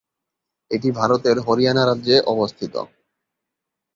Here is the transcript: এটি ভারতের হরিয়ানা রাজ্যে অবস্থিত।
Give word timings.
এটি 0.71 0.89
ভারতের 0.91 1.37
হরিয়ানা 1.39 1.83
রাজ্যে 1.85 2.15
অবস্থিত। 2.33 2.73